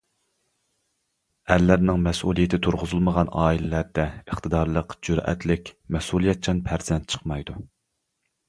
[1.55, 7.61] ئەرلەرنىڭ مەسئۇلىيىتى تۇرغۇزۇلمىغان ئائىلىلەردە ئىقتىدارلىق، جۈرئەتلىك، مەسئۇلىيەتچان پەرزەنت چىقمايدۇ.